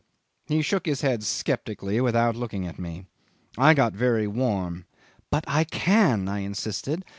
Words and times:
He 0.47 0.63
shook 0.63 0.87
his 0.87 1.01
head 1.01 1.21
sceptically 1.21 2.01
without 2.01 2.35
looking 2.35 2.65
at 2.65 2.79
me. 2.79 3.05
I 3.55 3.75
got 3.75 3.93
very 3.93 4.25
warm. 4.25 4.85
"But 5.29 5.43
I 5.47 5.63
can," 5.63 6.27
I 6.27 6.39
insisted. 6.39 7.05